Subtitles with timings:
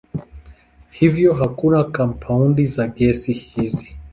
[0.91, 3.97] Hivyo hakuna kampaundi za gesi hizi.